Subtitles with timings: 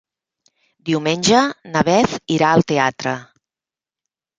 [0.91, 1.43] Diumenge
[1.75, 3.19] na Beth irà al teatre.